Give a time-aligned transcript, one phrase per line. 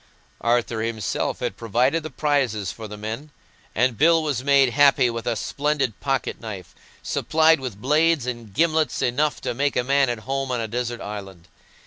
[0.41, 3.29] Arthur himself had provided the prizes for the men,
[3.75, 9.03] and Bill was made happy with a splendid pocket knife, supplied with blades and gimlets
[9.03, 11.49] enough to make a man at home on a desert island.